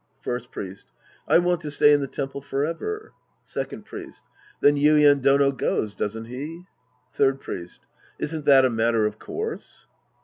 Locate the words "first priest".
0.19-0.89